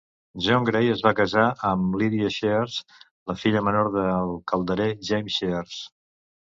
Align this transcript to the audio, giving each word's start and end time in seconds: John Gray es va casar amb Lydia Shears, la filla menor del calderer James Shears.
John 0.45 0.63
Gray 0.69 0.87
es 0.93 1.03
va 1.07 1.11
casar 1.19 1.43
amb 1.73 1.99
Lydia 2.03 2.31
Shears, 2.37 2.81
la 3.33 3.39
filla 3.45 3.65
menor 3.69 3.95
del 4.01 4.35
calderer 4.55 4.93
James 5.13 5.39
Shears. 5.41 5.81